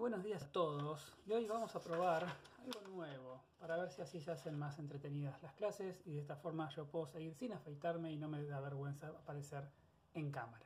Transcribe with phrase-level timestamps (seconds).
[0.00, 4.18] buenos días a todos y hoy vamos a probar algo nuevo para ver si así
[4.18, 8.10] se hacen más entretenidas las clases y de esta forma yo puedo seguir sin afeitarme
[8.10, 9.68] y no me da vergüenza aparecer
[10.14, 10.64] en cámara.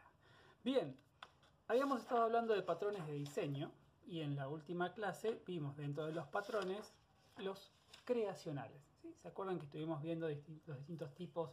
[0.62, 0.96] Bien,
[1.66, 3.72] habíamos estado hablando de patrones de diseño
[4.06, 6.94] y en la última clase vimos dentro de los patrones
[7.38, 7.72] los
[8.04, 8.80] creacionales.
[9.16, 11.50] ¿Se acuerdan que estuvimos viendo los distintos tipos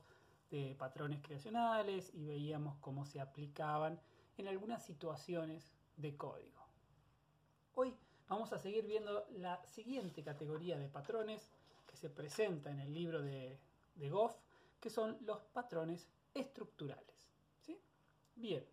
[0.51, 3.99] de patrones creacionales y veíamos cómo se aplicaban
[4.37, 6.60] en algunas situaciones de código?
[7.81, 7.97] Hoy
[8.29, 11.49] vamos a seguir viendo la siguiente categoría de patrones
[11.87, 13.57] que se presenta en el libro de,
[14.07, 14.35] Goff,
[14.79, 17.27] que son los patrones estructurales.
[17.59, 17.81] ¿sí?
[18.35, 18.63] Bien,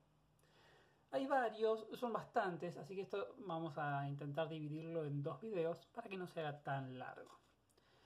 [1.10, 6.10] hay varios, son bastantes, así que esto vamos a intentar dividirlo en dos videos para
[6.10, 7.30] que no sea tan largo.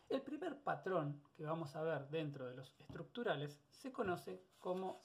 [0.08, 5.02] El primer patrón que vamos a ver dentro de los estructurales se conoce como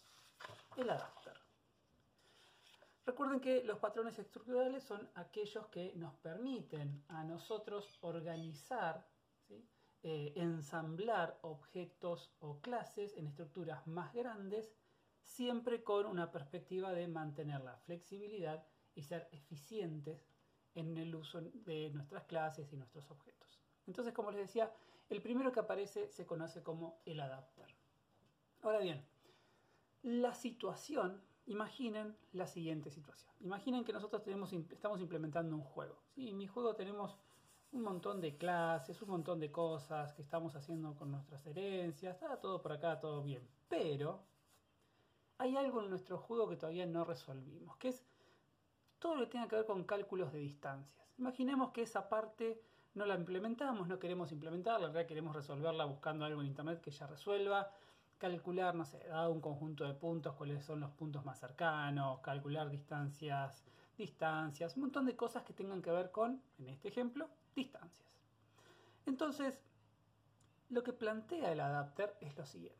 [0.75, 1.46] el adapter.
[3.07, 9.07] Recuerden que los patrones estructurales son aquellos que nos permiten a nosotros organizar,
[10.03, 14.73] eh, ensamblar objetos o clases en estructuras más grandes,
[15.21, 20.27] siempre con una perspectiva de mantener la flexibilidad y ser eficientes
[20.75, 23.61] en el uso de nuestras clases y nuestros objetos.
[23.85, 24.69] Entonces, como les decía,
[25.07, 27.73] el primero que aparece se conoce como el adapter.
[28.63, 29.07] Ahora bien,
[30.03, 33.33] la situación Imaginen la siguiente situación.
[33.39, 35.97] Imaginen que nosotros tenemos, estamos implementando un juego.
[36.13, 36.29] ¿sí?
[36.29, 37.17] En mi juego tenemos
[37.71, 42.15] un montón de clases, un montón de cosas que estamos haciendo con nuestras herencias.
[42.15, 43.47] Está todo por acá, todo bien.
[43.69, 44.23] Pero
[45.37, 48.05] hay algo en nuestro juego que todavía no resolvimos, que es
[48.99, 51.07] todo lo que tenga que ver con cálculos de distancias.
[51.17, 52.61] Imaginemos que esa parte
[52.93, 56.91] no la implementamos, no queremos implementarla, en realidad queremos resolverla buscando algo en internet que
[56.91, 57.71] ya resuelva
[58.17, 62.69] calcular, no sé, dado un conjunto de puntos, cuáles son los puntos más cercanos, calcular
[62.69, 63.63] distancias,
[63.97, 68.07] distancias, un montón de cosas que tengan que ver con, en este ejemplo, distancias.
[69.05, 69.59] Entonces,
[70.69, 72.77] lo que plantea el adapter es lo siguiente.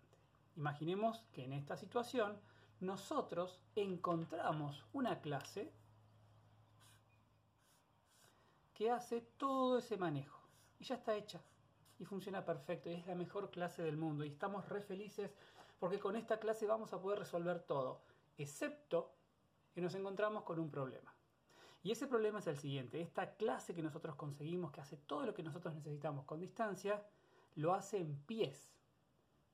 [0.55, 2.37] Imaginemos que en esta situación
[2.79, 5.71] nosotros encontramos una clase
[8.73, 10.39] que hace todo ese manejo
[10.79, 11.41] y ya está hecha
[11.99, 15.31] y funciona perfecto y es la mejor clase del mundo y estamos re felices
[15.79, 18.01] porque con esta clase vamos a poder resolver todo,
[18.37, 19.13] excepto
[19.73, 21.13] que nos encontramos con un problema.
[21.83, 25.33] Y ese problema es el siguiente, esta clase que nosotros conseguimos, que hace todo lo
[25.33, 27.05] que nosotros necesitamos con distancia,
[27.55, 28.71] lo hace en pies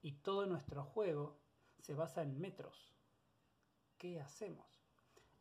[0.02, 1.38] y todo nuestro juego
[1.80, 2.94] se basa en metros.
[3.98, 4.82] ¿Qué hacemos?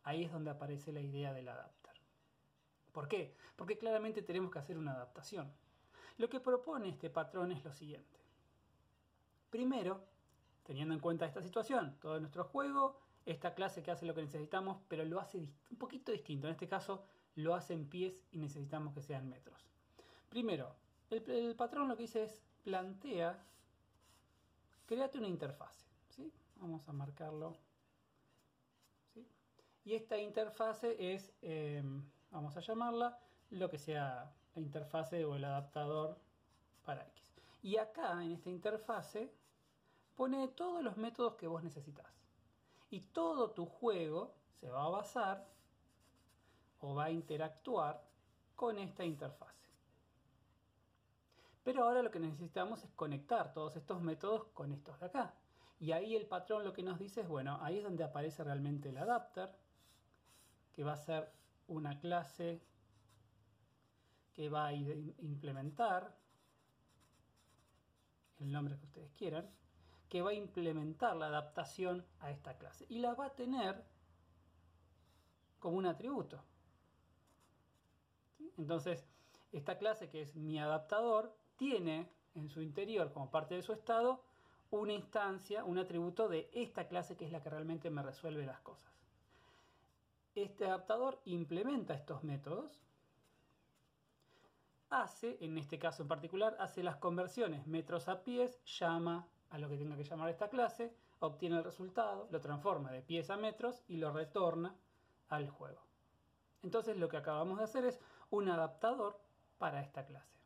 [0.03, 1.93] Ahí es donde aparece la idea del adapter.
[2.91, 3.35] ¿Por qué?
[3.55, 5.51] Porque claramente tenemos que hacer una adaptación.
[6.17, 8.19] Lo que propone este patrón es lo siguiente.
[9.49, 10.03] Primero,
[10.63, 14.81] teniendo en cuenta esta situación, todo nuestro juego, esta clase que hace lo que necesitamos,
[14.87, 16.47] pero lo hace un poquito distinto.
[16.47, 17.03] En este caso,
[17.35, 19.69] lo hace en pies y necesitamos que sean metros.
[20.29, 20.75] Primero,
[21.09, 23.43] el, patrón lo que dice es plantea,
[24.85, 25.85] créate una interfase.
[26.09, 26.31] ¿sí?
[26.57, 27.57] Vamos a marcarlo.
[29.13, 29.27] ¿sí?
[29.85, 31.83] Y esta interfase es, eh,
[32.31, 33.19] vamos a llamarla,
[33.51, 36.17] lo que sea la interfase o el adaptador
[36.85, 37.33] para X.
[37.61, 39.33] Y acá en esta interfase
[40.15, 42.05] pone todos los métodos que vos necesitas.
[42.89, 45.47] Y todo tu juego se va a basar
[46.79, 48.03] o va a interactuar
[48.55, 49.53] con esta interfase.
[51.63, 55.33] Pero ahora lo que necesitamos es conectar todos estos métodos con estos de acá.
[55.79, 58.89] Y ahí el patrón lo que nos dice es, bueno, ahí es donde aparece realmente
[58.89, 59.49] el adapter,
[60.73, 61.31] que va a ser
[61.67, 62.61] una clase
[64.33, 66.15] que va a implementar,
[68.39, 69.49] el nombre que ustedes quieran,
[70.09, 73.83] que va a implementar la adaptación a esta clase y la va a tener
[75.59, 76.43] como un atributo.
[78.57, 79.07] Entonces,
[79.51, 84.23] esta clase que es mi adaptador tiene en su interior como parte de su estado
[84.71, 88.59] una instancia, un atributo de esta clase que es la que realmente me resuelve las
[88.61, 88.91] cosas.
[90.35, 92.79] Este adaptador implementa estos métodos
[95.01, 99.69] hace, en este caso en particular, hace las conversiones metros a pies, llama a lo
[99.69, 103.83] que tenga que llamar esta clase, obtiene el resultado, lo transforma de pies a metros
[103.87, 104.75] y lo retorna
[105.29, 105.81] al juego.
[106.63, 107.99] Entonces lo que acabamos de hacer es
[108.29, 109.19] un adaptador
[109.57, 110.37] para esta clase.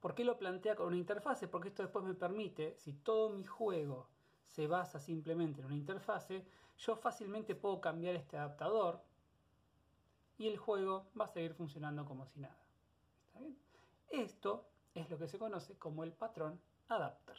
[0.00, 1.48] ¿Por qué lo plantea con una interfase?
[1.48, 4.08] Porque esto después me permite, si todo mi juego
[4.44, 6.46] se basa simplemente en una interfase,
[6.78, 9.02] yo fácilmente puedo cambiar este adaptador
[10.38, 12.65] y el juego va a seguir funcionando como si nada.
[14.08, 17.36] Esto es lo que se conoce como el patrón adapter.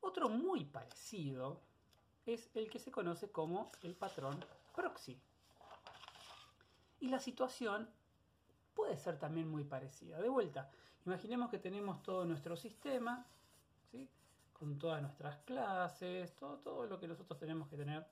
[0.00, 1.60] Otro muy parecido
[2.26, 5.20] es el que se conoce como el patrón proxy.
[7.00, 7.88] Y la situación
[8.74, 10.20] puede ser también muy parecida.
[10.20, 10.70] De vuelta,
[11.04, 13.26] imaginemos que tenemos todo nuestro sistema,
[13.90, 14.08] ¿sí?
[14.52, 18.06] con todas nuestras clases, todo, todo lo que nosotros tenemos que tener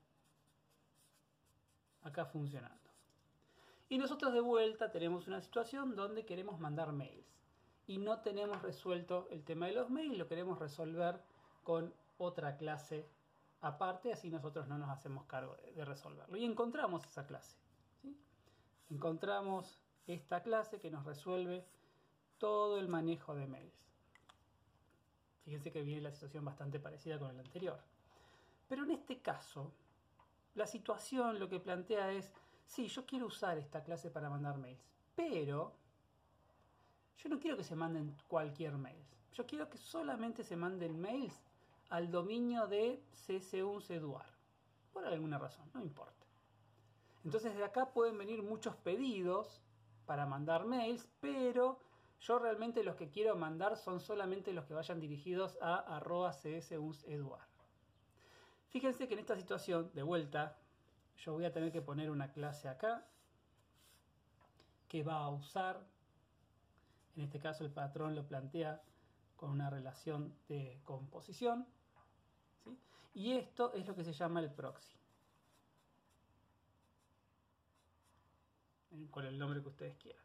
[2.03, 2.90] acá funcionando.
[3.91, 7.27] Y nosotros de vuelta tenemos una situación donde queremos mandar mails
[7.89, 11.21] y no tenemos resuelto el tema de los mails, lo queremos resolver
[11.65, 13.09] con otra clase
[13.63, 16.37] aparte, así nosotros no nos hacemos cargo de, resolverlo.
[16.37, 17.57] Y encontramos esa clase.
[18.91, 21.67] Encontramos esta clase que nos resuelve
[22.39, 23.75] todo el manejo de mails.
[25.45, 27.81] Fíjense que viene la situación bastante parecida con el anterior.
[28.69, 29.73] Pero en este caso,
[30.55, 32.33] la situación lo que plantea es,
[32.71, 34.81] sí, yo quiero usar esta clase para mandar mails,
[35.17, 35.73] pero
[37.19, 39.05] yo no quiero que se manden cualquier mail.
[39.33, 41.35] Yo quiero que solamente se manden mails
[41.89, 44.27] al dominio de cc1ceduar.
[44.93, 46.27] Por alguna razón, no importa.
[47.25, 49.61] Entonces de acá pueden venir muchos pedidos
[50.07, 51.81] para mandar mails, pero
[52.21, 57.49] yo realmente los que quiero mandar son solamente los que vayan dirigidos a arroba csunseduar.
[58.69, 60.57] Fíjense que en esta situación, de vuelta,
[61.21, 63.07] yo voy a tener que poner una clase acá
[64.89, 65.87] que va a usar,
[67.17, 68.83] en este caso el patrón lo plantea
[69.37, 71.67] con una relación de composición,
[73.13, 74.97] y esto es lo que se llama el proxy.
[79.11, 80.25] Con el nombre que ustedes quieran.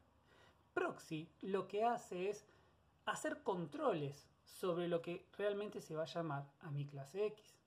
[0.74, 2.46] Proxy lo que hace es
[3.06, 7.58] hacer controles sobre lo que realmente se va a llamar a mi clase X.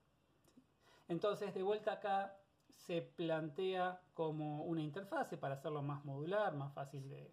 [1.07, 2.38] Entonces, de vuelta acá
[2.85, 7.31] se plantea como una interfase para hacerlo más modular, más fácil de,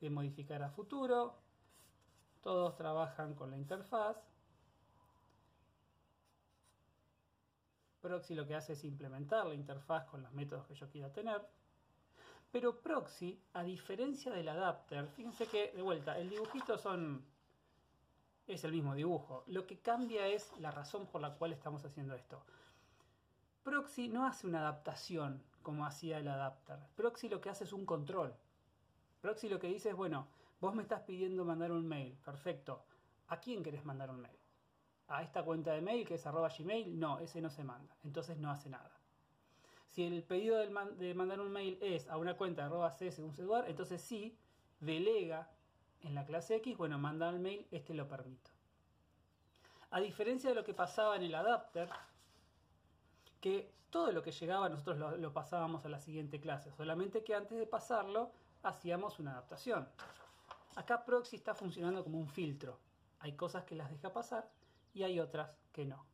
[0.00, 1.38] de modificar a futuro.
[2.40, 4.16] Todos trabajan con la interfaz.
[8.00, 11.46] Proxy lo que hace es implementar la interfaz con los métodos que yo quiera tener.
[12.52, 17.26] Pero Proxy, a diferencia del adapter, fíjense que, de vuelta, el dibujito son
[18.48, 19.44] es el mismo dibujo.
[19.46, 22.42] Lo que cambia es la razón por la cual estamos haciendo esto.
[23.68, 26.78] Proxy no hace una adaptación como hacía el adapter.
[26.96, 28.34] Proxy lo que hace es un control.
[29.20, 30.26] Proxy lo que dice es, bueno,
[30.58, 32.16] vos me estás pidiendo mandar un mail.
[32.24, 32.86] Perfecto.
[33.26, 34.38] ¿A quién querés mandar un mail?
[35.08, 36.98] ¿A esta cuenta de mail que es arroba gmail?
[36.98, 37.94] No, ese no se manda.
[38.04, 38.98] Entonces no hace nada.
[39.86, 43.34] Si el pedido de mandar un mail es a una cuenta arroba c según
[43.66, 44.38] entonces sí,
[44.80, 45.50] delega
[46.00, 48.50] en la clase X, bueno, manda el mail, este lo permito.
[49.90, 51.90] A diferencia de lo que pasaba en el adapter,
[53.40, 57.58] que todo lo que llegaba nosotros lo, pasábamos a la siguiente clase, solamente que antes
[57.58, 58.32] de pasarlo
[58.62, 59.88] hacíamos una adaptación.
[60.76, 62.78] Acá Proxy está funcionando como un filtro.
[63.20, 64.50] Hay cosas que las deja pasar
[64.94, 66.04] y hay otras que no.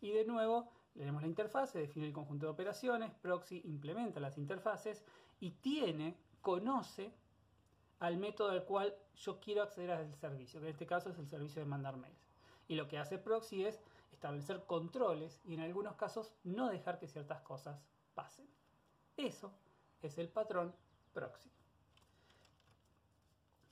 [0.00, 5.04] Y de nuevo, leemos la interfaz, define el conjunto de operaciones, Proxy implementa las interfaces
[5.40, 7.12] y tiene, conoce
[7.98, 11.28] al método al cual yo quiero acceder al servicio, que en este caso es el
[11.28, 12.18] servicio de mandar mails.
[12.66, 13.80] Y lo que hace proxy es
[14.12, 17.80] establecer controles y en algunos casos no dejar que ciertas cosas
[18.14, 18.48] pasen.
[19.16, 19.52] Eso
[20.02, 20.74] es el patrón
[21.12, 21.50] proxy.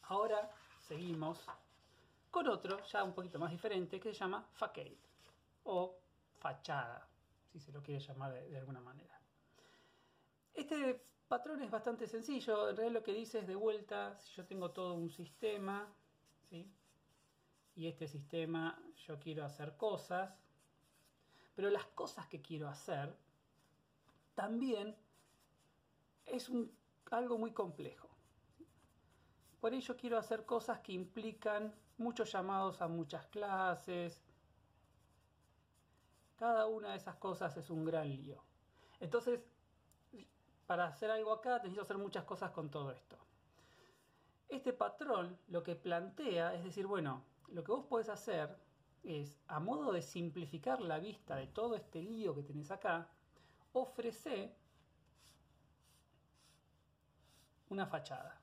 [0.02, 0.50] Ahora
[0.81, 1.44] seguimos
[2.31, 4.99] con otro ya un poquito más diferente que se llama facade
[5.64, 5.99] o
[6.38, 7.06] fachada,
[7.52, 9.21] si se lo quiere llamar de, alguna manera.
[10.54, 12.71] Este patrón es bastante sencillo.
[12.71, 15.87] En realidad lo que dice es de vuelta, si yo tengo todo un sistema,
[17.78, 20.35] y este sistema yo quiero hacer cosas,
[21.54, 23.16] pero las cosas que quiero hacer
[24.35, 24.97] también
[26.26, 26.50] es
[27.12, 28.08] algo muy complejo.
[29.61, 34.20] Por ello quiero hacer cosas que implican muchos llamados a muchas clases.
[36.37, 38.42] Cada una de esas cosas es un gran lío.
[38.99, 39.38] Entonces,
[40.66, 43.16] para hacer algo acá necesito hacer muchas cosas con todo esto.
[44.49, 48.57] Este patrón lo que plantea es decir, bueno, lo que vos podés hacer
[49.02, 53.09] es, a modo de simplificar la vista de todo este lío que tenés acá,
[53.73, 54.55] ofrece
[57.71, 58.40] una fachada.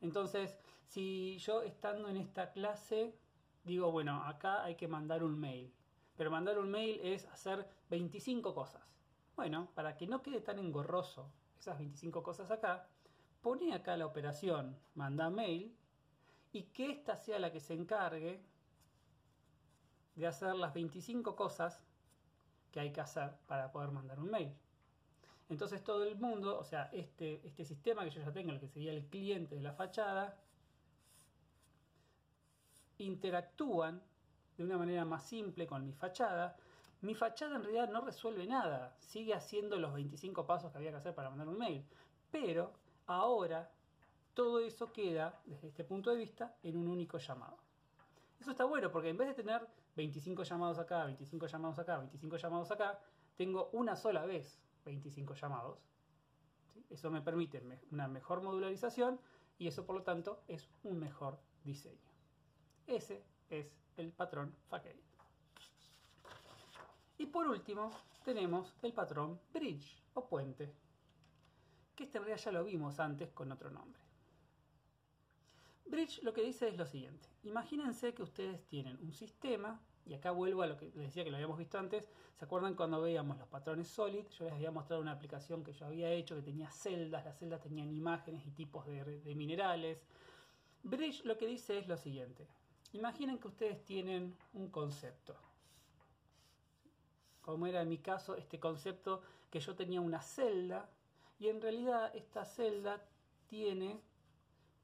[0.00, 3.18] Entonces, si yo estando en esta clase
[3.64, 5.72] digo, bueno, acá hay que mandar un mail.
[6.16, 8.94] Pero mandar un mail es hacer 25 cosas.
[9.36, 12.88] Bueno, para que no quede tan engorroso esas 25 cosas acá,
[13.44, 15.76] pone acá la operación manda mail
[16.50, 18.40] y que esta sea la que se encargue
[20.16, 21.84] de hacer las 25 cosas
[22.72, 24.50] que hay que hacer para poder mandar un mail.
[25.50, 28.68] Entonces todo el mundo, o sea, este, este sistema que yo ya tengo, el que
[28.68, 30.40] sería el cliente de la fachada,
[32.96, 34.02] interactúan
[34.56, 36.56] de una manera más simple con mi fachada.
[37.02, 40.96] Mi fachada en realidad no resuelve nada, sigue haciendo los 25 pasos que había que
[40.96, 41.84] hacer para mandar un mail,
[42.30, 42.72] pero
[43.06, 43.70] ahora
[44.34, 47.56] todo eso queda, desde este punto de vista, en un único llamado.
[48.40, 52.36] Eso está bueno porque en vez de tener 25 llamados acá, 25 llamados acá, 25
[52.36, 52.98] llamados acá,
[53.36, 55.78] tengo una sola vez 25 llamados.
[56.90, 59.20] Eso me permite una mejor modularización
[59.58, 62.10] y eso por lo tanto es un mejor diseño.
[62.86, 65.02] Ese es el patrón Facade.
[67.18, 67.90] Y por último
[68.24, 70.74] tenemos el patrón Bridge o puente,
[71.94, 74.00] que este en realidad ya lo vimos antes con otro nombre.
[75.86, 77.28] Bridge lo que dice es lo siguiente.
[77.44, 81.30] Imagínense que ustedes tienen un sistema, y acá vuelvo a lo que les decía que
[81.30, 82.08] lo habíamos visto antes.
[82.38, 84.26] ¿Se acuerdan cuando veíamos los patrones SOLID?
[84.28, 87.62] Yo les había mostrado una aplicación que yo había hecho que tenía celdas, las celdas
[87.62, 90.04] tenían imágenes y tipos de, de minerales.
[90.82, 92.46] Bridge lo que dice es lo siguiente.
[92.92, 95.36] Imaginen que ustedes tienen un concepto.
[97.40, 100.88] Como era en mi caso este concepto que yo tenía una celda
[101.38, 103.04] y en realidad esta celda
[103.46, 104.00] tiene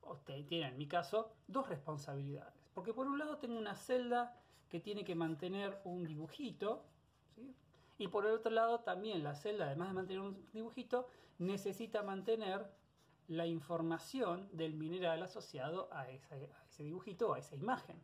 [0.08, 2.54] usted tiene en mi caso dos responsabilidades.
[2.74, 4.36] Porque por un lado tengo una celda
[4.68, 6.84] que tiene que mantener un dibujito,
[7.98, 11.06] y por el otro lado también la celda, además de mantener un dibujito,
[11.38, 12.66] necesita mantener
[13.28, 18.00] la información del mineral asociado a, ese dibujito, a esa imagen.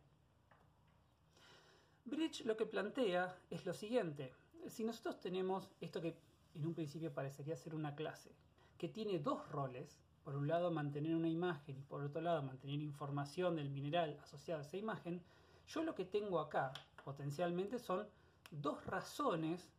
[2.05, 4.33] Bridge lo que plantea es lo siguiente.
[4.67, 6.15] Si nosotros tenemos esto que
[6.55, 8.31] en un principio parecería ser una clase,
[8.77, 12.81] que tiene dos roles, por un lado mantener una imagen y por otro lado mantener
[12.81, 15.21] información del mineral asociada a esa imagen,
[15.67, 16.73] yo lo que tengo acá
[17.03, 18.07] potencialmente son
[18.51, 19.69] dos razones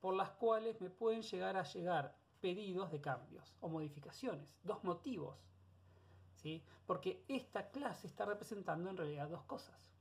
[0.00, 5.36] por las cuales me pueden llegar a llegar pedidos de cambios o modificaciones, dos motivos.
[6.34, 6.62] ¿sí?
[6.86, 9.91] Porque esta clase está representando en realidad dos cosas.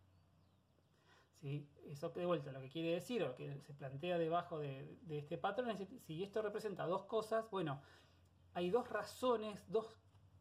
[1.41, 1.67] ¿Sí?
[1.87, 5.37] Eso de vuelta lo que quiere decir o lo que se plantea debajo de, este
[5.37, 7.81] patrón es si esto representa dos cosas, bueno,
[8.53, 9.87] hay dos razones, dos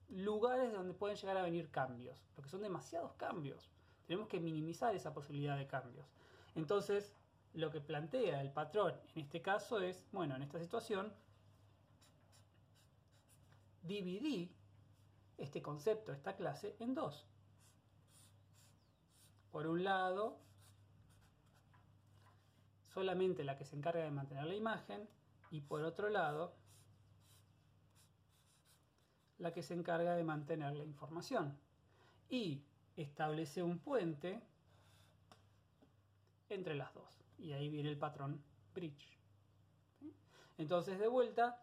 [0.09, 3.71] lugares donde pueden llegar a venir cambios, porque son demasiados cambios.
[4.07, 6.07] Tenemos que minimizar esa posibilidad de cambios.
[6.57, 7.15] Entonces,
[7.55, 11.13] lo que plantea el patrón en este caso es, bueno, en esta situación,
[13.83, 14.53] dividí
[15.39, 17.27] este concepto, esta clase, en dos.
[19.51, 20.39] Por un lado,
[22.95, 25.09] solamente la que se encarga de mantener la imagen,
[25.51, 26.55] y por otro lado,
[29.39, 31.59] la que se encarga de mantener la información.
[32.29, 32.63] Y
[32.97, 34.41] establece un puente
[36.49, 37.25] entre las dos.
[37.39, 38.43] Y ahí viene el patrón
[38.75, 39.19] bridge.
[40.59, 41.61] Entonces, de vuelta,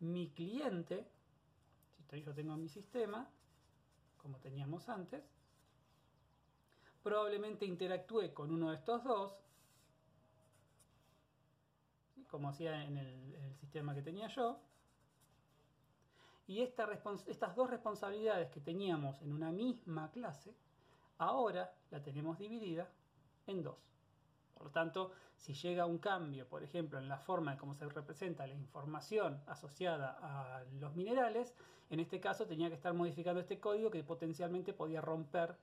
[0.00, 1.08] mi cliente,
[2.10, 3.28] si yo tengo mi sistema,
[4.18, 5.24] como teníamos antes,
[7.02, 9.34] probablemente interactúe con uno de estos dos,
[12.28, 14.60] como hacía en el sistema que tenía yo,
[16.46, 20.54] y estas dos responsabilidades que teníamos en una misma clase,
[21.18, 22.88] ahora la tenemos dividida
[23.46, 23.76] en dos.
[24.54, 27.86] Por lo tanto, si llega un cambio, por ejemplo, en la forma de cómo se
[27.88, 31.54] representa la información asociada a los minerales,
[31.90, 35.56] en este caso tenía que estar modificando este código que potencialmente podía romper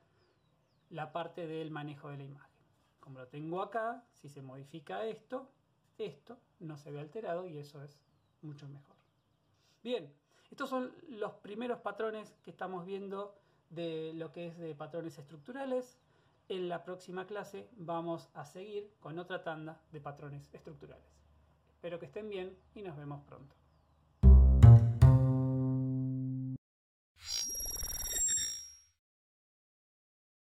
[0.91, 2.55] la parte del manejo de la imagen.
[2.99, 5.49] Como lo tengo acá, si se modifica esto,
[5.97, 7.99] esto no se ve alterado y eso es
[8.41, 8.95] mucho mejor.
[9.83, 10.11] Bien,
[10.51, 13.35] estos son los primeros patrones que estamos viendo
[13.69, 15.97] de lo que es de patrones estructurales.
[16.47, 21.05] En la próxima clase vamos a seguir con otra tanda de patrones estructurales.
[21.69, 23.55] Espero que estén bien y nos vemos pronto.